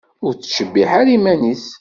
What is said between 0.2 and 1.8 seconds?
Ur tettcebbiḥ ara iman-is.